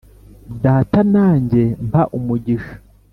[0.63, 2.73] data nanjye mpa umugisha